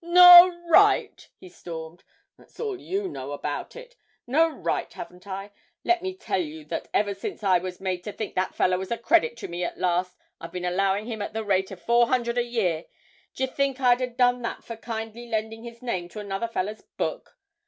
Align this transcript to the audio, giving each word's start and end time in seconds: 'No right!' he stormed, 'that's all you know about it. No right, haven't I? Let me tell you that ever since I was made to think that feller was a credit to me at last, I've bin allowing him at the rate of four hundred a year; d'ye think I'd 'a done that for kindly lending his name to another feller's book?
'No 0.03 0.59
right!' 0.67 1.29
he 1.37 1.47
stormed, 1.47 2.03
'that's 2.35 2.59
all 2.59 2.79
you 2.81 3.07
know 3.07 3.33
about 3.33 3.75
it. 3.75 3.95
No 4.25 4.49
right, 4.49 4.91
haven't 4.91 5.27
I? 5.27 5.51
Let 5.83 6.01
me 6.01 6.15
tell 6.15 6.39
you 6.41 6.65
that 6.65 6.87
ever 6.91 7.13
since 7.13 7.43
I 7.43 7.59
was 7.59 7.79
made 7.79 8.03
to 8.05 8.11
think 8.11 8.33
that 8.33 8.55
feller 8.55 8.79
was 8.79 8.89
a 8.89 8.97
credit 8.97 9.37
to 9.37 9.47
me 9.47 9.63
at 9.63 9.77
last, 9.77 10.17
I've 10.39 10.53
bin 10.53 10.65
allowing 10.65 11.05
him 11.05 11.21
at 11.21 11.33
the 11.33 11.43
rate 11.45 11.69
of 11.69 11.83
four 11.83 12.07
hundred 12.07 12.39
a 12.39 12.43
year; 12.43 12.85
d'ye 13.35 13.45
think 13.45 13.79
I'd 13.79 14.01
'a 14.01 14.07
done 14.07 14.41
that 14.41 14.63
for 14.63 14.75
kindly 14.75 15.27
lending 15.29 15.63
his 15.65 15.83
name 15.83 16.09
to 16.09 16.19
another 16.19 16.47
feller's 16.47 16.81
book? 16.81 17.37